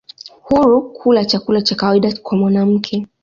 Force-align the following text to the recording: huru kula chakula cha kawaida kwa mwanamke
huru 0.41 0.81
kula 0.93 1.25
chakula 1.25 1.61
cha 1.61 1.75
kawaida 1.75 2.13
kwa 2.17 2.37
mwanamke 2.37 3.07